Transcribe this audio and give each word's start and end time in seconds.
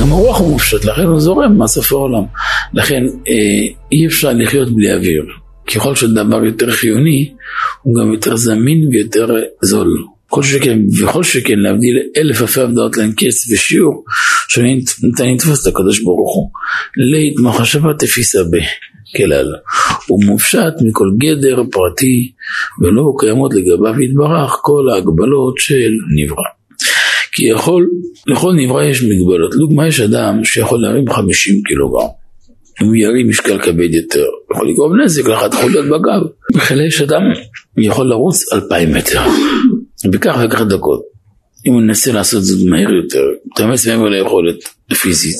גם 0.00 0.12
הרוח 0.12 0.40
הוא 0.40 0.50
מופשט, 0.50 0.84
לכן 0.84 1.02
הוא 1.02 1.20
זורם 1.20 1.58
מהסוף 1.58 1.92
העולם. 1.92 2.22
לכן 2.74 3.02
אה, 3.28 3.68
אי 3.92 4.06
אפשר 4.06 4.32
לחיות 4.32 4.76
בלי 4.76 4.94
אוויר. 4.94 5.24
ככל 5.74 5.94
שדבר 5.94 6.44
יותר 6.44 6.72
חיוני, 6.72 7.32
הוא 7.82 7.94
גם 7.94 8.12
יותר 8.12 8.36
זמין 8.36 8.88
ויותר 8.88 9.26
זול. 9.62 9.88
כל 10.28 10.42
שכן, 10.42 10.78
וכל 11.00 11.24
שכן 11.24 11.58
להבדיל 11.58 11.98
אלף 12.16 12.40
אלפי 12.40 12.60
הבדלות 12.60 12.96
לאין 12.96 13.12
קץ 13.12 13.50
ושיעור, 13.52 14.04
שניתן 14.48 15.28
לתפוס 15.34 15.62
את 15.62 15.72
הקדוש 15.72 16.02
ברוך 16.02 16.36
הוא. 16.36 16.50
לית 16.96 17.34
מחשבה 17.38 17.94
תפיסה 17.98 18.38
ב. 18.42 18.56
כלל. 19.16 19.52
הוא 20.06 20.24
מופשט 20.24 20.74
מכל 20.80 21.10
גדר 21.18 21.62
פרטי, 21.72 22.32
ולא 22.82 23.02
קיימות 23.18 23.54
לגביו 23.54 24.02
יתברך 24.02 24.50
כל 24.62 24.88
ההגבלות 24.92 25.54
של 25.58 25.92
נברא. 26.16 26.55
כי 27.36 27.44
יכול, 27.44 27.88
לכל 28.26 28.52
נברא 28.52 28.84
יש 28.84 29.02
מגבלות. 29.02 29.54
לדוגמה, 29.54 29.86
יש 29.86 30.00
אדם 30.00 30.44
שיכול 30.44 30.80
להרים 30.82 31.10
50 31.10 31.62
קילוגרם. 31.62 32.08
אם 32.82 32.86
הוא 32.86 32.96
ירים 32.96 33.28
משקל 33.28 33.58
כבד 33.58 33.94
יותר, 33.94 34.24
יכול 34.52 34.70
לגרום 34.70 35.00
נזק 35.00 35.26
לאחת 35.26 35.54
חוליות 35.54 35.86
בגב. 35.86 36.20
בכלל 36.54 36.86
יש 36.86 37.00
אדם 37.00 37.22
יכול 37.78 38.06
לרוץ 38.06 38.52
2,000 38.52 38.92
מטר, 38.92 39.20
בכך 40.10 40.38
וכך 40.44 40.60
דקות. 40.60 41.00
אם 41.66 41.72
הוא 41.72 41.82
ינסה 41.82 42.12
לעשות 42.12 42.42
זאת 42.42 42.68
מהר 42.68 42.92
יותר, 42.92 43.24
תאמץ 43.56 43.86
מעבר 43.86 44.08
ליכולת 44.08 44.56
הפיזית, 44.90 45.36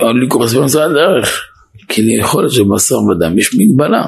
אבל 0.00 0.20
לי 0.20 0.28
קורס 0.28 0.52
באמצע 0.52 0.84
הדרך, 0.84 1.42
כי 1.88 2.02
ליכולת 2.02 2.50
של 2.50 2.62
בשר 2.74 2.98
ודם 2.98 3.38
יש 3.38 3.54
מגבלה. 3.54 4.06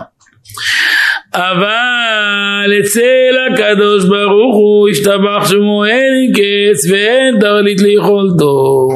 אבל 1.35 2.73
אצל 2.81 3.35
הקדוש 3.53 4.05
ברוך 4.05 4.57
הוא 4.57 4.89
השתבח 4.89 5.49
שמו 5.49 5.85
אין 5.85 6.33
קץ 6.33 6.91
ואין 6.91 7.41
תרלית 7.41 7.81
ליכולתו. 7.81 8.89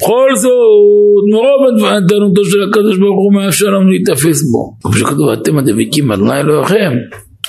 בכל 0.00 0.36
זאת, 0.36 1.24
מרוב 1.32 1.66
הדבנתנותו 1.68 2.44
של 2.44 2.62
הקדוש 2.62 2.98
ברוך 2.98 3.18
הוא 3.18 3.34
מאפשר 3.34 3.66
לנו 3.66 3.90
להיתפס 3.90 4.42
בו. 4.42 4.76
כמו 4.82 4.92
שכתוב, 4.92 5.28
אתם 5.28 5.58
הדבקים 5.58 6.12
אדוני 6.12 6.40
אלוהיכם. 6.40 6.92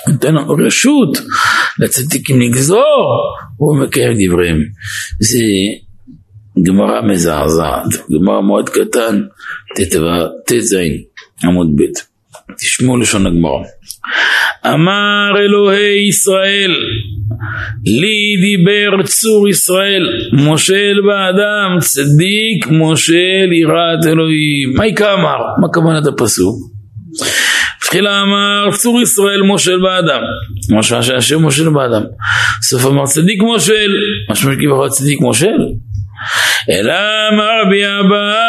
נותן 0.08 0.36
לנו 0.36 0.56
רשות 0.66 1.18
לצדיקים 1.80 2.42
לגזור, 2.42 3.14
הוא 3.58 3.78
מקיים 3.78 4.12
דבריהם. 4.20 4.58
זה 5.20 5.44
גמרא 6.64 7.02
מזעזעת, 7.02 7.88
גמרא 8.12 8.42
מאוד 8.42 8.70
קטן, 8.70 9.22
ט"ז 10.48 10.78
עמוד 11.44 11.68
ב'. 11.76 12.17
תשמעו 12.56 12.98
לשון 12.98 13.28
הגמרא. 13.28 13.64
אמר 14.66 15.32
אלוהי 15.40 16.08
ישראל, 16.08 16.76
לי 17.86 18.38
דיבר 18.42 19.04
צור 19.04 19.50
ישראל, 19.50 20.10
מושל 20.34 21.00
באדם, 21.08 21.80
צדיק 21.80 22.68
מושל 22.68 23.52
יראת 23.52 24.06
אלוהים. 24.06 24.74
מה 24.76 24.88
יקרא 24.88 25.14
אמר? 25.14 25.38
מה 25.62 25.68
כוונת 25.74 26.08
הפסוק? 26.08 26.56
תחילה 27.80 28.22
אמר 28.22 28.70
צור 28.72 29.02
ישראל 29.02 29.42
מושל 29.42 29.80
באדם, 29.82 30.22
משמע 30.78 31.02
שהשם 31.04 31.42
מושל 31.42 31.70
באדם. 31.70 32.04
סוף 32.62 32.86
אמר 32.86 33.06
צדיק 33.06 33.42
מושל, 33.42 33.96
משמע 34.32 34.54
שכביכול 34.54 34.90
צדיק 34.90 35.22
מושל. 35.22 35.58
אלא 36.70 36.94
אמר 37.34 37.50
רבי 37.66 37.82
אבא 37.86 38.48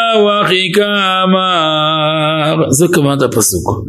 אחי 0.49 0.71
כאמר, 0.73 2.69
זו 2.69 2.87
כוונת 2.93 3.21
הפסוק. 3.21 3.85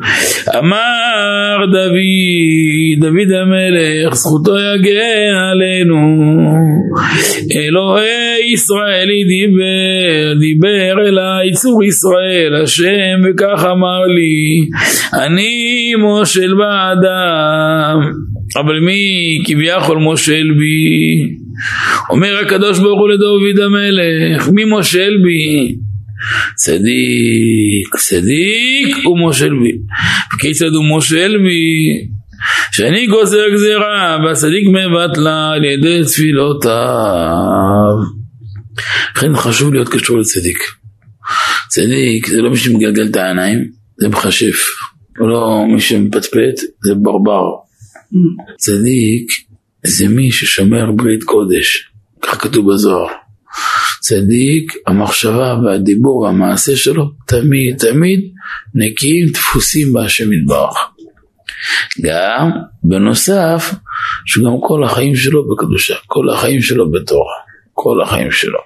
אמר 0.59 1.67
דוד, 1.73 3.01
דוד 3.01 3.33
המלך, 3.43 4.15
זכותו 4.15 4.53
יגן 4.59 5.35
עלינו. 5.51 5.97
אלוהי 7.57 8.53
ישראלי 8.53 9.25
דיבר, 9.25 10.39
דיבר 10.41 11.09
אליי 11.09 11.53
צור 11.53 11.85
ישראל, 11.85 12.63
השם 12.63 13.21
וכך 13.25 13.65
אמר 13.65 14.01
לי, 14.07 14.69
אני 15.25 15.95
מושל 15.99 16.55
באדם, 16.55 17.99
אבל 18.57 18.81
מי 18.81 19.39
כביכול 19.47 19.99
מושל 19.99 20.53
בי? 20.59 21.50
אומר 22.11 22.39
הקדוש 22.39 22.79
ברוך 22.79 23.01
הוא 23.01 23.09
לדוד 23.09 23.59
המלך, 23.65 24.49
מי 24.49 24.65
מושל 24.65 25.13
בי? 25.25 25.77
צדיק, 26.55 27.97
צדיק 27.97 28.97
הוא 29.05 29.19
מושל 29.19 29.51
בי. 29.63 29.73
וכיצד 30.35 30.75
הוא 30.75 30.85
מושל 30.85 31.39
בי? 31.39 32.07
שאני 32.73 33.07
גוזר 33.07 33.49
גזירה 33.53 34.19
והצדיק 34.25 34.65
מבטלה 34.69 35.51
על 35.51 35.65
ידי 35.65 36.01
תפילותיו. 36.05 36.71
לכן 39.17 39.37
חשוב 39.37 39.75
להיות 39.75 39.89
קשור 39.89 40.19
לצדיק. 40.19 40.59
צדיק 41.69 42.27
זה 42.27 42.43
לא 42.43 42.51
מי 42.51 42.57
שמגלגל 42.57 43.07
את 43.11 43.17
העיניים, 43.17 43.65
זה 44.01 44.09
מכשף. 44.09 44.67
לא 45.17 45.65
מי 45.75 45.81
שמפטפט, 45.81 46.57
זה 46.85 46.95
ברבר. 46.95 47.45
צדיק 48.59 49.50
זה 49.87 50.09
מי 50.09 50.33
ששומר 50.33 50.93
ברית 50.97 51.25
קודש, 51.25 51.91
כך 52.23 52.43
כתוב 52.43 52.73
בזוהר. 52.73 53.07
צדיק, 54.01 54.73
המחשבה 54.87 55.59
והדיבור 55.65 56.17
והמעשה 56.17 56.77
שלו 56.77 57.11
תמיד 57.27 57.77
תמיד 57.79 58.21
נקיים 58.75 59.27
דפוסים 59.27 59.93
בהשם 59.93 60.33
יתברך. 60.33 60.77
גם 62.03 62.51
בנוסף 62.83 63.75
שגם 64.27 64.53
כל 64.61 64.85
החיים 64.85 65.17
שלו 65.17 65.49
בקדושה, 65.49 65.95
כל 66.07 66.31
החיים 66.31 66.63
שלו 66.63 66.91
בתורה, 66.91 67.35
כל 67.73 68.03
החיים 68.03 68.31
שלו. 68.31 68.59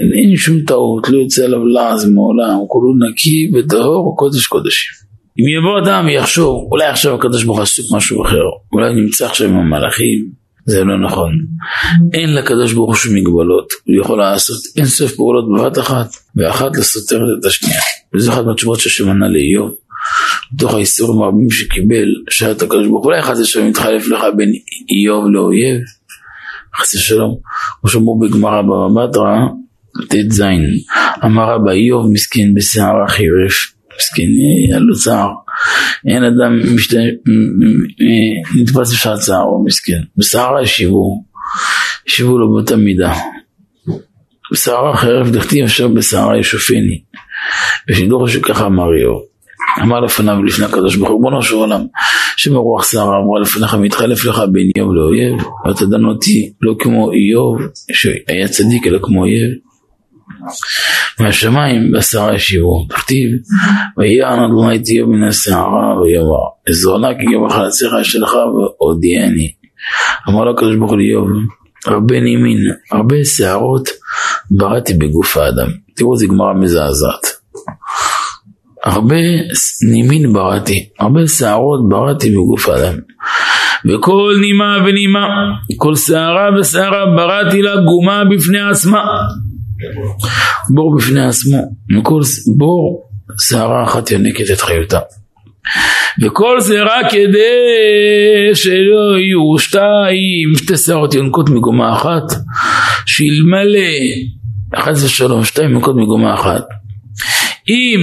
אין 0.00 0.36
שום 0.36 0.60
טעות, 0.66 1.08
לא 1.08 1.18
יוצא 1.18 1.44
עליו 1.44 1.66
לעז 1.66 2.08
מעולם, 2.08 2.58
כולו 2.68 2.94
נקי 3.08 3.50
וטהור 3.54 4.16
קודש 4.18 4.46
קודשים. 4.46 4.92
אם 5.38 5.58
יבוא 5.58 5.78
אדם 5.84 6.06
ויחשוב, 6.06 6.68
אולי 6.72 6.86
עכשיו 6.86 7.14
הקדוש 7.14 7.44
ברוך 7.44 7.56
הוא 7.56 7.62
עסוק 7.62 7.86
משהו 7.96 8.24
אחר, 8.24 8.44
אולי 8.72 8.94
נמצא 8.94 9.26
עכשיו 9.26 9.48
עם 9.48 9.56
המלאכים, 9.56 10.43
זה 10.66 10.84
לא 10.84 11.06
נכון. 11.06 11.32
אין 12.12 12.34
לקדוש 12.34 12.72
ברוך 12.72 13.04
הוא 13.04 13.14
מגבלות, 13.14 13.72
הוא 13.86 13.96
יכול 14.00 14.18
לעשות 14.18 14.62
אין 14.76 14.86
סוף 14.86 15.12
פעולות 15.12 15.44
בבת 15.52 15.78
אחת, 15.78 16.08
ואחת 16.36 16.76
לסותרת 16.76 17.20
את 17.40 17.44
השנייה. 17.44 17.80
וזו 18.14 18.32
אחת 18.32 18.44
מהתשובות 18.44 18.80
שהשם 18.80 19.10
ענה 19.10 19.28
לאיוב, 19.28 19.74
בתוך 20.52 20.74
האיסורים 20.74 21.22
הרבים 21.22 21.50
שקיבל, 21.50 22.08
שאל 22.30 22.52
את 22.52 22.62
הקדוש 22.62 22.86
ברוך 22.86 23.04
הוא, 23.04 23.12
אולי 23.12 23.22
חס 23.22 23.38
ושלום 23.40 23.68
יתחלף 23.68 24.08
לך 24.08 24.20
בין 24.36 24.52
איוב 24.90 25.26
לאויב, 25.30 25.80
חס 26.76 26.94
ושלום, 26.94 27.36
כמו 27.80 27.90
שאמרו 27.90 28.18
בגמרא 28.18 28.62
בבא 28.62 29.06
בתרא, 29.06 29.36
ט"ז, 30.08 30.42
אמר 31.24 31.54
רבא 31.54 31.70
איוב 31.70 32.12
מסכן 32.12 32.54
בשערה 32.54 33.08
חירש, 33.08 33.74
מסכן, 33.98 34.22
היה 34.68 34.78
לו 34.78 34.94
צער. 34.94 35.30
אין 36.06 36.24
אדם 36.24 36.74
משת... 36.74 36.96
נתפס 38.54 38.92
בשעת 38.92 39.18
צערו, 39.18 39.64
מסכן. 39.64 40.00
בשערה 40.16 40.62
ישיבו, 40.62 41.24
ישיבו 42.08 42.38
לו 42.38 42.52
באותה 42.52 42.76
מידה. 42.76 43.14
בשערה 44.52 44.96
חרב 44.96 45.30
דכתיב 45.30 45.64
אשר 45.64 45.88
בשערה 45.88 46.38
ישופני. 46.38 47.00
ושידור 47.88 48.28
שככה 48.28 48.66
אמר 48.66 48.94
איוב. 48.98 49.22
אמר 49.82 50.00
לפניו 50.00 50.36
ולפני 50.40 50.64
הקדוש 50.64 50.96
ברוך 50.96 51.10
הוא, 51.10 51.22
בונו 51.22 51.42
של 51.42 51.54
עולם, 51.54 51.80
שמרוח 52.36 52.90
שערה 52.90 53.18
אמרה 53.18 53.40
לפניך 53.40 53.74
מתחלף 53.74 54.24
לך 54.24 54.42
בין 54.52 54.70
איוב 54.76 54.94
לאויב, 54.94 55.36
ואתה 55.66 55.86
דן 55.86 56.04
אותי 56.04 56.52
לא 56.60 56.74
כמו 56.78 57.12
איוב, 57.12 57.58
שהיה 57.92 58.48
צדיק 58.48 58.86
אלא 58.86 58.98
כמו 59.02 59.20
אויב. 59.20 59.50
מהשמיים 61.20 61.92
בשערה 61.92 62.34
ישיבו, 62.34 62.86
כתיב, 62.88 63.30
ויען 63.98 64.38
אדוני 64.38 64.78
תהיה 64.78 65.04
מן 65.04 65.22
השערה 65.22 66.00
ויאמר, 66.00 66.44
עזרנה 66.68 67.08
כי 67.14 67.24
גם 67.34 67.46
החלציך 67.46 67.92
שלך 68.02 68.32
והודיעני. 68.32 69.52
אמר 70.28 70.44
לו 70.44 70.50
הקדוש 70.50 70.76
ברוך 70.76 70.90
הוא 70.90 70.98
לאיוב, 70.98 71.28
הרבה 71.86 72.20
נימין, 72.20 72.58
הרבה 72.92 73.24
שערות 73.24 73.88
בראתי 74.50 74.94
בגוף 74.94 75.36
האדם. 75.36 75.68
תראו 75.96 76.14
איזה 76.14 76.26
גמרא 76.26 76.54
מזעזעת. 76.54 77.26
הרבה 78.84 79.16
נימין 79.90 80.32
בראתי, 80.32 80.88
הרבה 81.00 81.28
שערות 81.28 81.88
בראתי 81.88 82.30
בגוף 82.30 82.68
האדם. 82.68 82.94
וכל 83.86 84.36
נימה 84.40 84.78
ונימה, 84.86 85.28
כל 85.76 85.96
שערה 85.96 86.48
ושערה 86.60 87.06
בראתי 87.16 87.62
לה 87.62 87.76
גומה 87.76 88.22
בפני 88.30 88.60
עצמה. 88.60 89.04
בור 90.74 90.96
בפני 90.96 91.26
עצמו, 91.26 91.58
מכל 91.90 92.20
בור 92.56 93.08
שערה 93.40 93.84
אחת 93.84 94.10
ינקת 94.10 94.50
את 94.52 94.60
חיותה. 94.60 94.98
וכל 96.22 96.60
זה 96.60 96.82
רק 96.82 97.10
כדי 97.10 98.54
שלא 98.54 99.18
יהיו 99.18 99.58
שתיים, 99.58 100.54
שתי 100.56 100.76
שערות 100.76 101.14
יונקות 101.14 101.50
מגומה 101.50 101.92
אחת, 101.92 102.32
שאלמלא, 103.06 103.88
חס 104.76 105.04
ושלום, 105.04 105.44
שתיים 105.44 105.70
יונקות 105.70 105.96
מגומה 105.96 106.34
אחת. 106.34 106.64
אם 107.68 108.00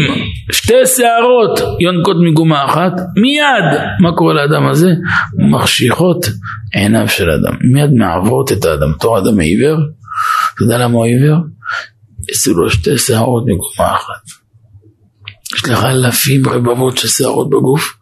שתי 0.52 0.86
שערות 0.86 1.60
יונקות 1.80 2.18
מגומה 2.22 2.66
אחת, 2.66 2.94
מיד, 3.16 3.82
מה 4.00 4.12
קורה 4.16 4.34
לאדם 4.34 4.68
הזה? 4.68 4.90
מחשיכות 5.38 6.26
עיניו 6.74 7.10
של 7.10 7.30
אדם, 7.30 7.54
מיד 7.62 7.92
מעברות 7.94 8.52
את 8.52 8.66
האדם. 8.66 8.94
תור 9.00 9.20
אדם 9.20 9.40
העיוור, 9.40 9.78
אתה 10.56 10.64
יודע 10.64 10.78
למה 10.78 10.94
הוא 10.94 11.06
עיוור? 11.06 11.38
יצאו 12.30 12.54
לו 12.54 12.70
שתי 12.70 12.98
שערות 12.98 13.44
מגומה 13.44 13.96
אחת. 13.96 14.42
יש 15.56 15.64
לך 15.70 15.84
אלפים 15.84 16.50
רבבות 16.50 16.98
של 16.98 17.08
שערות 17.08 17.50
בגוף, 17.50 17.98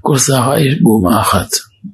כל 0.00 0.18
שערה 0.18 0.60
יש 0.60 0.74
גומה 0.82 1.20
אחת. 1.20 1.48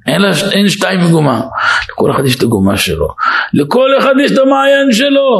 אין, 0.06 0.22
לה, 0.22 0.30
אין 0.52 0.68
שתיים 0.68 1.00
מגומה, 1.00 1.42
לכל 1.90 2.10
אחד 2.10 2.24
יש 2.26 2.36
את 2.36 2.42
הגומה 2.42 2.76
שלו. 2.76 3.08
לכל 3.54 3.88
אחד 3.98 4.12
יש 4.24 4.32
את 4.32 4.38
המעיין 4.38 4.92
שלו. 4.92 5.30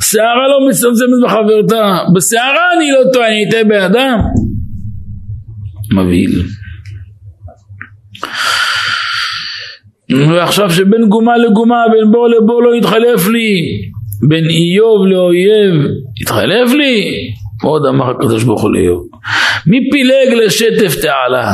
שערה 0.00 0.48
לא 0.48 0.68
מצטמצמת 0.68 1.24
בחברתה, 1.24 1.98
בשערה 2.14 2.72
אני 2.76 2.90
לא 2.90 3.12
טועה, 3.12 3.28
אני 3.28 3.48
אטעה 3.48 3.64
באדם. 3.64 4.18
מבהיל. 5.92 6.42
ועכשיו 10.28 10.70
שבין 10.70 11.08
גומה 11.08 11.36
לגומה, 11.36 11.84
בין 11.92 12.12
בור 12.12 12.28
לבור 12.28 12.62
לא 12.62 12.76
יתחלף 12.76 13.28
לי, 13.28 13.82
בין 14.28 14.44
איוב 14.44 15.06
לאויב 15.06 15.90
יתחלף 16.20 16.72
לי, 16.72 17.14
עוד 17.62 17.86
אמר 17.86 18.10
הקדוש 18.10 18.44
ברוך 18.44 18.62
הוא 18.62 18.70
לאיוב. 18.74 19.06
מי 19.66 19.78
פילג 19.90 20.44
לשטף 20.44 20.94
תעלה? 21.02 21.52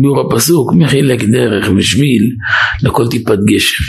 ביאור 0.00 0.20
הפסוק, 0.20 0.72
מי 0.72 0.88
חילק 0.88 1.24
דרך 1.24 1.70
ושביל 1.76 2.30
לכל 2.82 3.08
טיפת 3.08 3.38
גשם. 3.46 3.84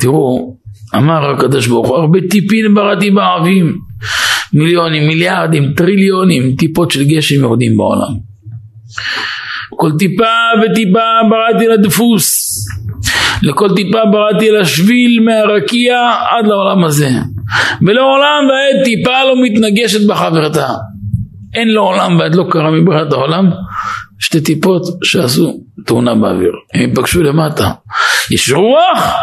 תראו, 0.00 0.56
אמר 0.96 1.30
הקדוש 1.30 1.66
ברוך 1.66 1.88
הוא, 1.88 1.96
הרבה 1.96 2.18
טיפין 2.30 2.74
בראתי 2.74 3.10
בעבים, 3.10 3.76
מיליונים, 4.52 5.08
מיליארדים, 5.08 5.72
טריליונים, 5.76 6.56
טיפות 6.56 6.90
של 6.90 7.04
גשם 7.04 7.40
יורדים 7.40 7.76
בעולם. 7.76 8.14
כל 9.76 9.90
טיפה 9.98 10.24
וטיפה 10.62 11.08
בראתי 11.30 11.68
לדפוס, 11.68 12.39
לכל 13.42 13.68
טיפה 13.76 13.98
בראתי 14.12 14.50
לשביל 14.50 15.20
מהרקיע 15.24 15.96
עד 16.30 16.46
לעולם 16.46 16.84
הזה. 16.84 17.10
ולעולם 17.86 18.44
ועד 18.48 18.84
טיפה 18.84 19.24
לא 19.24 19.34
מתנגשת 19.44 20.06
בחברתה. 20.06 20.68
אין 21.54 21.68
לעולם 21.68 22.18
ועד 22.18 22.34
לא 22.34 22.44
קרה 22.50 22.70
מבריאת 22.70 23.12
העולם 23.12 23.50
שתי 24.18 24.40
טיפות 24.40 24.82
שעשו 25.04 25.60
תאונה 25.86 26.14
באוויר. 26.14 26.52
הם 26.74 26.80
ייפגשו 26.80 27.22
למטה. 27.22 27.70
יש 28.30 28.52
רוח? 28.52 29.14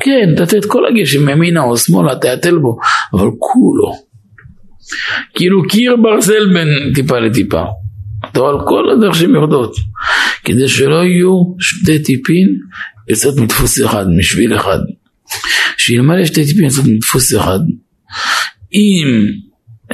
כן, 0.00 0.34
תתת 0.36 0.64
כל 0.64 0.86
הגשם 0.86 1.28
ימינה 1.28 1.62
או 1.62 1.76
שמאלה, 1.76 2.16
תעטל 2.16 2.58
בו, 2.58 2.76
אבל 3.12 3.28
כולו. 3.38 4.08
כאילו 5.34 5.68
קיר 5.68 5.96
ברזל 6.02 6.52
בין 6.54 6.68
טיפה 6.94 7.18
לטיפה. 7.18 7.62
אתה 8.30 8.40
רואה 8.40 8.52
על 8.52 8.58
כל 8.66 8.90
הדרך 8.90 9.14
שהן 9.14 9.34
יורדות. 9.34 9.76
כדי 10.44 10.68
שלא 10.68 11.04
יהיו 11.04 11.42
שתי 11.60 12.02
טיפין 12.02 12.48
יוצאות 13.10 13.36
מדפוס 13.36 13.84
אחד, 13.84 14.06
משביל 14.18 14.56
אחד. 14.56 14.78
שאלמלא 15.76 16.24
שתי 16.24 16.46
טיפין 16.46 16.64
יוצאות 16.64 16.86
מדפוס 16.86 17.34
אחד, 17.34 17.58
אם 18.74 19.26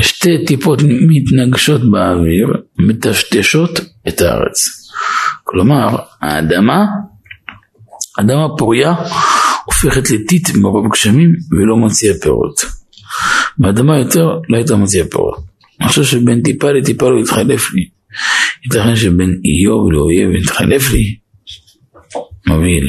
שתי 0.00 0.44
טיפות 0.46 0.82
מתנגשות 1.08 1.90
באוויר, 1.90 2.46
מטשטשות 2.78 3.80
את 4.08 4.20
הארץ. 4.20 4.56
כלומר, 5.44 5.96
האדמה, 6.20 6.84
אדמה 8.20 8.56
פוריה, 8.58 8.94
הופכת 9.64 10.10
לטיט 10.10 10.50
מרוב 10.54 10.92
גשמים 10.92 11.32
ולא 11.50 11.76
מוציאה 11.76 12.14
פירות. 12.22 12.60
באדמה 13.58 13.98
יותר 13.98 14.26
לא 14.48 14.56
הייתה 14.56 14.76
מוציאה 14.76 15.04
פירות. 15.10 15.44
אני 15.80 15.88
חושב 15.88 16.04
שבין 16.04 16.42
טיפה 16.42 16.72
לטיפה 16.72 17.10
לא 17.10 17.20
יתחלף 17.20 17.74
לי. 17.74 17.88
ייתכן 18.64 18.96
שבין 18.96 19.40
איוב 19.44 19.92
לאויב 19.92 20.30
יתחלף 20.42 20.92
לי. 20.92 21.23
מבהיל. 22.46 22.88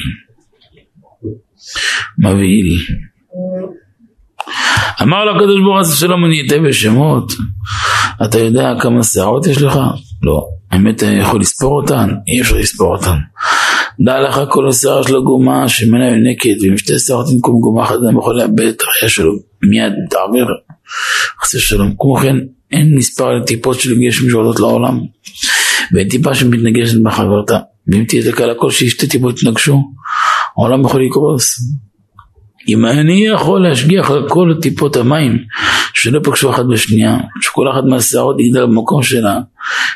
מבהיל. 2.17 2.77
אמר 5.01 5.25
לו 5.25 5.35
הקדוש 5.35 5.61
ברוך 5.61 5.87
הוא 5.87 5.95
שלום 5.95 6.25
אני 6.25 6.47
אתן 6.47 6.63
בשמות 6.63 7.33
אתה 8.25 8.39
יודע 8.39 8.73
כמה 8.81 9.03
שערות 9.03 9.47
יש 9.47 9.61
לך? 9.61 9.79
לא. 10.23 10.47
האמת 10.71 10.95
אתה 10.95 11.05
יכול 11.05 11.39
לספור 11.39 11.81
אותן? 11.81 12.09
אי 12.27 12.41
אפשר 12.41 12.55
לספור 12.55 12.95
אותן. 12.95 13.17
דע 14.05 14.21
לך 14.21 14.41
כל 14.49 14.69
השערה 14.69 15.03
של 15.03 15.15
הגומה 15.15 15.69
שמנה 15.69 16.09
יונקת 16.09 16.61
ועם 16.61 16.77
שתי 16.77 16.99
שערות 16.99 17.25
במקום 17.33 17.59
גומה 17.61 17.83
אחת 17.83 17.95
אדם 17.95 18.17
יכול 18.17 18.37
לאבד 18.37 18.67
את 18.67 18.81
החייה 18.81 19.09
שלו 19.09 19.33
מיד 19.63 19.93
תעביר 20.09 20.45
חסר 21.41 21.57
שלום. 21.57 21.93
כמו 21.99 22.15
כן 22.15 22.35
אין 22.71 22.95
מספר 22.97 23.29
לטיפות 23.31 23.79
של 23.79 23.99
גשם 23.99 24.29
שיורדות 24.29 24.59
לעולם 24.59 24.99
ואין 25.93 26.09
טיפה 26.09 26.35
שמתנגשת 26.35 27.01
בחברתה 27.03 27.59
ואם 27.87 28.05
תהיה 28.07 28.31
תקלה 28.31 28.53
כלשהי 28.55 28.89
שתי 28.89 29.07
טיפות 29.07 29.41
יתנגשו 29.41 29.83
העולם 30.57 30.85
יכול 30.85 31.05
לקרוס. 31.05 31.59
אם 32.67 32.85
אני 32.85 33.27
יכול 33.27 33.63
להשגיח 33.67 34.11
על 34.11 34.29
כל 34.29 34.53
טיפות 34.61 34.95
המים 34.95 35.37
שלא 35.93 36.19
פגשו 36.23 36.49
אחת 36.49 36.65
בשנייה, 36.65 37.17
שכל 37.41 37.71
אחת 37.71 37.83
מהשערות 37.89 38.39
יגדל 38.39 38.65
במקום 38.65 39.03
שלה, 39.03 39.39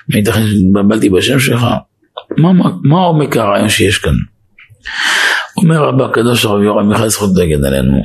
וייתכן 0.10 0.48
שהתבלבלתי 0.48 1.10
בשם 1.10 1.40
שלך, 1.40 1.66
מה, 2.38 2.54
מה, 2.54 2.70
מה 2.84 3.00
עומק 3.00 3.38
הרעיון 3.38 3.70
שיש 3.70 3.98
כאן? 3.98 4.14
אומר 5.64 5.84
רבה 5.84 6.06
הקדוש 6.06 6.46
הרב 6.46 6.62
יורם 6.62 6.90
מיכאל 6.90 7.08
זכות 7.08 7.34
דגן 7.34 7.66
עלינו 7.66 7.98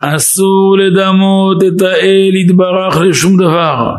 אסור 0.00 0.76
לדמות 0.78 1.62
את 1.62 1.82
האל 1.82 2.34
יתברך 2.34 3.00
לשום 3.00 3.36
דבר 3.36 3.92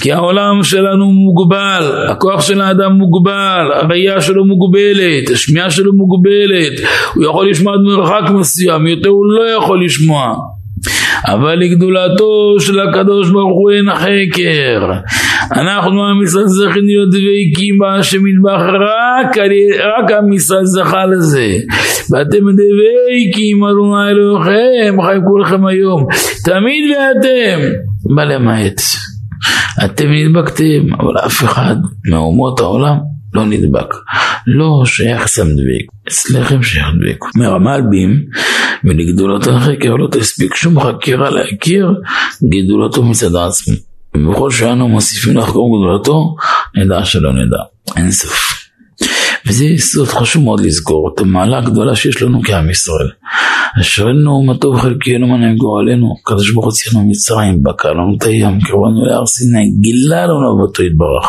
כי 0.00 0.12
העולם 0.12 0.62
שלנו 0.62 1.12
מוגבל 1.12 2.06
הכוח 2.08 2.40
של 2.40 2.60
האדם 2.60 2.92
מוגבל 2.92 3.70
הראייה 3.74 4.20
שלו 4.20 4.44
מוגבלת 4.44 5.30
השמיעה 5.32 5.70
שלו 5.70 5.92
מוגבלת 5.92 6.88
הוא 7.14 7.24
יכול 7.24 7.50
לשמוע 7.50 7.74
עד 7.74 7.80
מרחק 7.80 8.30
מסוים 8.30 8.86
יותר 8.86 9.08
הוא 9.08 9.26
לא 9.26 9.50
יכול 9.50 9.84
לשמוע 9.84 10.34
אבל 11.26 11.54
לגדולתו 11.54 12.60
של 12.60 12.80
הקדוש 12.80 13.30
ברוך 13.30 13.58
הוא 13.58 13.70
אין 13.70 13.94
חקר. 13.94 14.92
אנחנו 15.54 16.06
עם 16.06 16.22
ישראל 16.22 16.44
צריכים 16.46 16.84
להיות 16.84 17.08
דבקים 17.08 17.78
בהשם 17.78 18.18
מטבח 18.24 18.60
רק, 18.60 19.38
רק 19.84 20.10
עם 20.10 20.32
ישראל 20.32 20.64
זכה 20.64 21.06
לזה. 21.06 21.48
ואתם 22.10 22.38
דבקים 22.38 23.64
אדוני 23.64 24.10
אלוהיכם 24.10 25.02
חיים 25.02 25.22
כולכם 25.24 25.66
היום. 25.66 26.06
תמיד 26.44 26.84
ואתם. 26.90 27.60
מה 28.14 28.24
למעט. 28.24 28.80
אתם 29.84 30.06
נדבקתם 30.12 30.94
אבל 31.00 31.18
אף 31.26 31.44
אחד 31.44 31.76
מאומות 32.10 32.60
העולם 32.60 32.96
לא 33.34 33.46
נדבק. 33.46 33.94
לא 34.46 34.82
שייך 34.84 35.26
סם 35.26 35.46
דביק, 35.46 35.86
אצלכם 36.08 36.62
שייך 36.62 36.86
דביק. 37.00 37.18
אומר 37.36 37.54
המלבים, 37.54 38.10
ולגדולתו 38.84 39.56
החקר 39.56 39.94
לא 39.94 40.08
תספיק 40.10 40.54
שום 40.54 40.80
חקירה 40.80 41.30
להכיר 41.30 41.94
גדולתו 42.50 43.02
מצד 43.02 43.36
עצמו. 43.36 43.93
ובכל 44.16 44.50
שאנו 44.50 44.88
מוסיפים 44.88 45.36
לחקור 45.36 45.78
גדולתו, 45.78 46.36
נדע 46.76 47.04
שלא 47.04 47.32
נדע. 47.32 47.62
אין 47.96 48.10
סוף. 48.10 48.64
וזה 49.46 49.64
יסוד 49.64 50.08
חשוב 50.08 50.44
מאוד 50.44 50.60
לזכור 50.60 51.10
את 51.14 51.20
המעלה 51.20 51.58
הגדולה 51.58 51.96
שיש 51.96 52.22
לנו 52.22 52.40
כעם 52.44 52.70
ישראל. 52.70 53.10
אשרנו 53.80 54.42
מה 54.42 54.54
טוב 54.56 54.80
חלקנו 54.80 55.26
מה 55.26 55.36
נעים 55.36 55.56
גורלנו, 55.56 56.14
הקדוש 56.20 56.52
ברוך 56.52 56.64
הוא 56.64 56.72
ציינו 56.72 57.08
מצרים, 57.08 57.62
בקע 57.62 57.90
לנו 57.90 58.16
את 58.18 58.22
הים, 58.22 58.60
קרבנו 58.60 59.06
להר 59.06 59.26
סיני, 59.26 59.70
גילה 59.80 60.26
לנו 60.26 60.62
אהבתו 60.62 60.82
יתברך. 60.82 61.28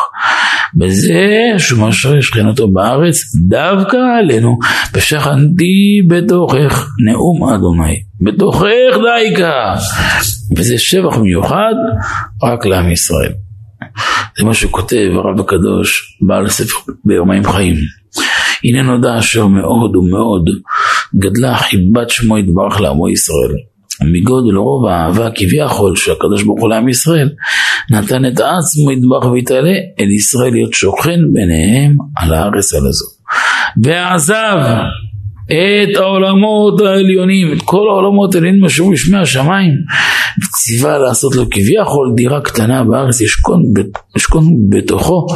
בזה 0.76 1.24
שהוא 1.58 1.88
משרה 1.88 2.22
שכינתו 2.22 2.68
בארץ 2.68 3.16
דווקא 3.48 3.96
עלינו, 4.18 4.58
ושכנתי 4.94 6.02
בתוכך 6.08 6.88
נאום 7.06 7.54
אדוני, 7.54 7.96
בתוכך 8.20 8.96
דייקה. 9.04 9.74
וזה 10.56 10.78
שבח 10.78 11.16
מיוחד 11.16 11.74
רק 12.42 12.66
לעם 12.66 12.90
ישראל. 12.90 13.32
זה 14.38 14.44
מה 14.44 14.54
שכותב 14.54 15.10
הרב 15.14 15.40
הקדוש, 15.40 16.18
בעל 16.20 16.46
הספר 16.46 16.92
ביומיים 17.04 17.44
חיים. 17.44 17.74
הנה 18.64 18.82
נודע 18.82 19.18
אשר 19.18 19.46
מאוד 19.46 19.96
ומאוד 19.96 20.50
גדלה 21.16 21.56
חיבת 21.56 22.10
שמו 22.10 22.38
יתברך 22.38 22.80
לעמו 22.80 23.08
ישראל. 23.08 23.52
מגודל 24.02 24.56
רוב 24.56 24.86
האהבה 24.86 25.28
כביכול 25.34 25.96
של 25.96 26.12
הקדוש 26.12 26.42
ברוך 26.42 26.60
הוא 26.60 26.68
לעם 26.68 26.88
ישראל, 26.88 27.30
נתן 27.90 28.26
את 28.26 28.40
עצמו 28.40 28.92
יתברך 28.92 29.24
ויתעלה 29.24 29.74
אל 30.00 30.10
ישראל 30.10 30.52
להיות 30.52 30.72
שוכן 30.72 31.20
ביניהם 31.32 31.96
על 32.16 32.32
הארץ 32.32 32.74
על 32.74 32.86
הזו. 32.86 33.06
ועזב 33.82 34.58
את 35.46 35.96
העולמות 35.96 36.80
העליונים, 36.80 37.52
את 37.52 37.62
כל 37.64 37.88
העולמות 37.90 38.34
העליונים 38.34 38.64
אשר 38.64 38.84
משמי 38.84 39.18
השמיים, 39.18 39.72
וציווה 40.38 40.98
לעשות 40.98 41.36
לו 41.36 41.50
כביכול 41.50 42.12
דירה 42.16 42.40
קטנה 42.40 42.84
בארץ, 42.84 43.20
ישכון, 43.20 43.62
בתוכו 44.68 45.26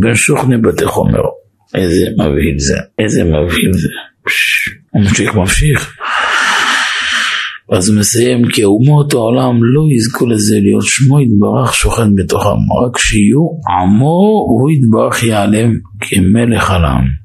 בין 0.00 0.14
שוכני 0.14 0.56
בתי 0.56 0.86
חומר. 0.86 1.20
איזה 1.74 2.06
מבהיל 2.18 2.58
זה, 2.58 2.78
איזה 2.98 3.24
מבהיל 3.24 3.72
זה. 3.72 3.88
הוא 4.90 5.02
ממשיך 5.02 5.34
ממשיך. 5.34 5.96
אז 7.72 7.88
הוא 7.88 7.98
מסיים 7.98 8.48
כי 8.48 8.64
אומות 8.64 9.12
העולם 9.12 9.58
לא 9.62 9.82
יזכו 9.96 10.26
לזה 10.26 10.56
להיות 10.60 10.84
שמו 10.84 11.20
יתברך 11.20 11.74
שוכן 11.74 12.14
בתוכם 12.14 12.48
רק 12.48 12.98
שיהיו 12.98 13.48
עמו 13.80 14.44
הוא 14.48 14.70
יתברך 14.70 15.22
ייעלם 15.22 15.72
כמלך 16.00 16.70
עלם 16.70 17.23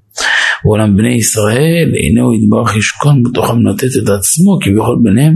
ואולם 0.65 0.97
בני 0.97 1.13
ישראל 1.13 1.91
הנה 2.03 2.21
הוא 2.21 2.35
יתברך 2.35 2.75
ישכון 2.75 3.23
בתוכם 3.23 3.67
לתת 3.67 3.87
את 4.03 4.09
עצמו 4.09 4.59
כביכול 4.61 4.97
ביניהם 5.03 5.35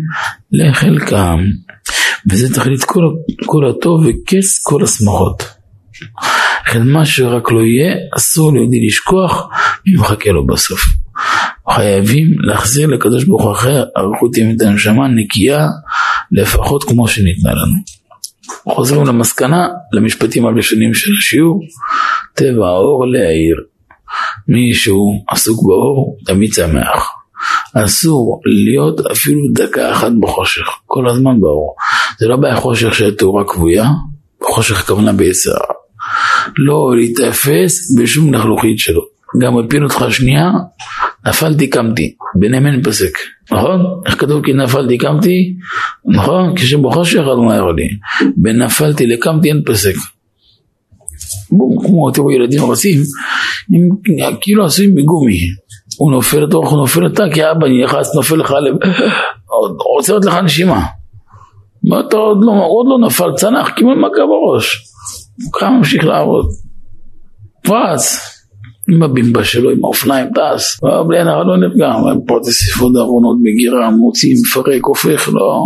לחלקם 0.51 1.39
וזה 2.30 2.53
תכלית 2.53 2.84
כל, 2.84 3.03
כל 3.46 3.65
הטוב 3.70 4.06
וקץ 4.06 4.63
כל 4.63 4.84
השמחות. 4.84 5.44
לכן 6.68 6.88
מה 6.88 7.06
שרק 7.06 7.51
לא 7.51 7.60
יהיה, 7.60 7.96
אסור 8.18 8.53
ליהודי 8.53 8.86
לשכוח 8.88 9.50
מי 9.88 9.96
מחכה 9.96 10.32
לו 10.32 10.46
בסוף. 10.46 10.82
חייבים 11.70 12.27
להחזיר 12.39 12.88
לקדוש 12.88 13.24
ברוך 13.24 13.44
הוא 13.44 13.51
אחר 13.51 13.84
אריכות 13.98 14.38
ימים 14.38 14.56
את 14.56 14.62
הנשמה 14.62 15.08
נקייה 15.08 15.68
לפחות 16.32 16.84
כמו 16.84 17.08
שניתנה 17.08 17.51
לנו. 17.51 17.77
חוזרים 18.70 19.06
למסקנה, 19.06 19.68
למשפטים 19.94 20.46
הראשונים 20.46 20.94
של 20.94 21.12
השיעור, 21.18 21.60
טבע 22.34 22.68
האור 22.68 23.06
להעיר. 23.08 23.56
מי 24.48 24.74
שהוא 24.74 25.24
עסוק 25.30 25.64
באור 25.64 26.18
תמיד 26.26 26.54
שמח. 26.54 27.10
אסור 27.74 28.42
להיות 28.46 29.06
אפילו 29.06 29.40
דקה 29.54 29.92
אחת 29.92 30.12
בחושך, 30.22 30.66
כל 30.86 31.10
הזמן 31.10 31.40
באור. 31.42 31.76
זה 32.20 32.28
לא 32.28 32.36
בעיה 32.38 32.56
חושך 32.56 32.96
של 32.96 33.16
תאורה 33.16 33.44
כבויה, 33.48 33.90
חושך 34.44 34.84
הכוונה 34.84 35.14
ביצר. 35.14 35.58
לא 36.58 36.96
להיתפס 36.96 37.98
בשום 38.00 38.34
לחלוכית 38.34 38.80
שלו. 38.80 39.02
גם 39.42 39.58
הפיל 39.58 39.84
אותך 39.84 40.06
שנייה, 40.10 40.52
נפלתי 41.28 41.70
קמתי, 41.70 42.16
ביניהם 42.40 42.84
פסק, 42.84 43.18
נכון? 43.52 43.80
איך 44.06 44.20
כתוב 44.20 44.46
כי 44.46 44.54
נפלתי 44.54 44.98
קמתי? 44.98 45.54
נכון? 46.06 46.56
כשבחושך 46.56 47.20
אדוני 47.20 47.58
לי, 47.76 47.88
בין 48.38 48.62
נפלתי 48.62 49.08
לקמתי 49.08 49.50
אין 49.50 49.62
פסק. 49.66 49.96
בום, 51.52 51.86
כמו 51.86 52.12
תראו 52.12 52.32
ילדים 52.32 52.64
רצים, 52.64 53.02
כאילו 54.41 54.65
עשויים 54.65 54.96
מגומי. 54.96 55.39
הוא 55.98 56.12
נופל 56.12 56.39
לתוך, 56.39 56.70
הוא 56.70 56.77
נופל 56.77 57.08
אתה, 57.08 57.24
כי 57.34 57.51
אבא 57.51 57.67
נכנס, 57.84 58.15
נופל 58.15 58.36
לך 58.36 58.51
לב, 58.51 58.75
עוצרת 59.96 60.25
לך 60.25 60.36
נשימה. 60.43 60.86
ואתה 61.91 62.17
עוד 62.17 62.38
לא, 62.41 62.51
עוד 62.51 62.86
לא 62.89 63.08
נפל 63.08 63.34
צנח, 63.36 63.70
קיבל 63.70 63.93
מכה 63.93 64.22
בראש. 64.27 64.84
הוא 65.43 65.51
קם, 65.53 65.74
ממשיך 65.77 66.05
לעבוד. 66.05 66.46
פרץ, 67.63 68.20
עם 68.89 69.03
הבימבה 69.03 69.43
שלו, 69.43 69.70
עם 69.70 69.84
האופניים 69.84 70.27
טס, 70.27 70.79
בלי 71.08 71.20
הנהר 71.20 71.43
לא 71.43 71.58
נפגע, 71.58 71.93
פה 72.27 72.39
תוסיפו 72.43 72.89
דרונות 72.89 73.38
מגירה, 73.41 73.91
מוציא, 73.91 74.36
מפרק, 74.41 74.86
הופך, 74.86 75.29
לא... 75.34 75.63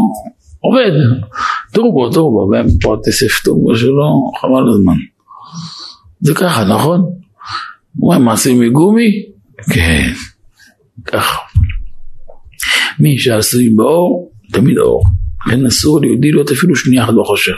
עובד, 0.60 0.92
טורבו, 1.74 2.10
טורבו, 2.10 2.52
פה 2.82 2.96
תוסיף 3.04 3.44
טורבו 3.44 3.76
שלו, 3.76 4.32
חבל 4.42 4.70
הזמן. 4.70 4.98
זה 6.20 6.34
ככה, 6.34 6.66
נכון? 6.66 7.06
הוא 8.00 8.18
מעשים 8.18 8.60
מגומי? 8.60 9.24
כן, 9.74 10.12
ככה. 11.06 11.38
מי 13.00 13.20
שעשוי 13.20 13.70
באור, 13.70 14.32
תמיד 14.52 14.78
אור. 14.78 15.06
לכן 15.48 15.66
אסור 15.66 16.02
ליהודי 16.02 16.32
להיות 16.32 16.52
אפילו 16.52 16.76
שנייה 16.76 17.04
אחת 17.04 17.14
בחושך. 17.22 17.56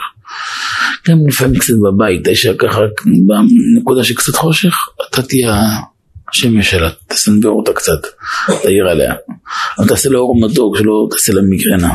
גם 1.08 1.17
לפעמים 1.27 1.60
קצת 1.60 1.74
בבית, 1.74 2.27
האישה 2.27 2.53
ככה, 2.58 2.79
בנקודה 3.27 4.03
של 4.03 4.15
קצת 4.15 4.36
חושך, 4.36 4.75
אתה 5.10 5.22
תהיה 5.22 5.62
השמש 6.31 6.72
שלה, 6.72 6.89
תסנבר 7.08 7.50
אותה 7.50 7.74
קצת, 7.74 8.01
תעיר 8.63 8.88
עליה. 8.88 9.13
אבל 9.77 9.88
תעשה 9.88 10.10
לה 10.10 10.17
אור 10.17 10.39
מתוק, 10.41 10.77
שלא 10.77 11.08
תעשה 11.12 11.34
לה 11.34 11.41
מיגרנה. 11.41 11.93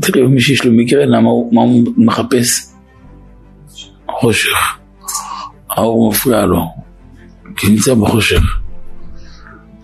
תראה, 0.00 0.28
מי 0.28 0.40
שיש 0.40 0.64
לו 0.64 0.72
מיגרנה, 0.72 1.20
מה 1.20 1.60
הוא 1.62 1.92
מחפש? 1.96 2.72
חושך. 4.20 4.78
האור 5.70 6.10
מפריע 6.10 6.46
לו, 6.46 6.62
כי 7.56 7.70
נמצא 7.70 7.94
בחושך. 7.94 8.42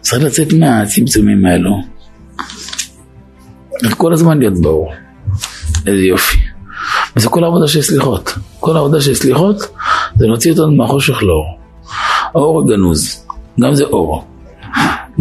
צריך 0.01 0.25
לצאת 0.25 0.53
מהצמצומים 0.53 1.47
האלו. 1.47 1.83
כל 3.97 4.13
הזמן 4.13 4.39
להיות 4.39 4.61
באור. 4.63 4.93
איזה 5.87 6.03
יופי. 6.03 6.39
וזה 7.17 7.29
כל 7.29 7.45
העבודה 7.45 7.69
של 7.69 7.83
סליחות. 7.83 8.35
כל 8.61 8.77
העבודה 8.77 9.01
של 9.01 9.15
סליחות 9.15 9.57
זה 10.17 10.27
להוציא 10.27 10.53
אותנו 10.53 10.77
מהחושך 10.77 11.23
לאור. 11.23 11.59
האור 12.35 12.63
הגנוז, 12.63 13.27
גם 13.61 13.75
זה 13.75 13.85
אור. 13.85 14.25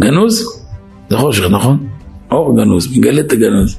גנוז 0.00 0.44
זה 1.10 1.16
חושך, 1.18 1.44
נכון? 1.50 1.88
אור 2.30 2.56
גנוז, 2.56 2.98
מגלה 2.98 3.20
את 3.20 3.32
הגנוז. 3.32 3.78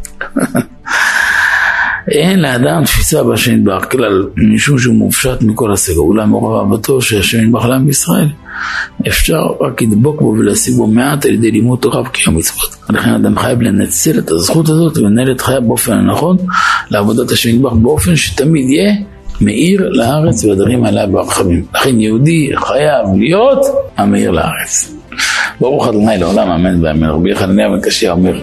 אין 2.17 2.39
לאדם 2.39 2.83
תפיסה 2.85 3.23
בהשם 3.23 3.55
יתברך 3.55 3.91
כלל, 3.91 4.27
משום 4.37 4.79
שהוא 4.79 4.95
מופשט 4.95 5.41
מכל 5.41 5.71
הסגר. 5.71 5.99
אולם 5.99 6.29
מורא 6.29 6.59
אהבתו 6.59 7.01
שהשם 7.01 7.43
יתברך 7.43 7.65
לעם 7.65 7.89
ישראל, 7.89 8.27
אפשר 9.07 9.41
רק 9.61 9.81
לדבוק 9.81 10.21
בו 10.21 10.35
ולהשיג 10.39 10.75
בו 10.75 10.87
מעט 10.87 11.25
על 11.25 11.33
ידי 11.33 11.51
לימוד 11.51 11.79
תורה 11.79 12.01
וקיום 12.01 12.37
מצוות. 12.37 12.75
לכן 12.89 13.09
אדם 13.09 13.39
חייב 13.39 13.61
לנצל 13.61 14.19
את 14.19 14.31
הזכות 14.31 14.69
הזאת 14.69 14.97
ולנהל 14.97 15.31
את 15.31 15.41
חייו 15.41 15.61
באופן 15.61 15.93
הנכון 15.93 16.37
לעבודת 16.89 17.31
השם 17.31 17.49
יתברך 17.49 17.73
באופן 17.73 18.15
שתמיד 18.15 18.69
יהיה 18.69 18.95
מאיר 19.41 19.89
לארץ 19.89 20.45
והדרים 20.45 20.85
עליה 20.85 21.07
ברחמים. 21.07 21.65
לכן 21.75 21.99
יהודי 21.99 22.49
חייב 22.55 23.07
להיות 23.17 23.65
המאיר 23.97 24.31
לארץ. 24.31 24.95
ברוך 25.61 25.87
ה' 25.87 26.17
לעולם 26.17 26.49
אמן 26.49 26.83
ואמן. 26.85 27.09
רבי 27.09 27.35
חנניה 27.35 27.69
בן 27.69 27.81
קשיא 27.81 28.11
אומר 28.11 28.41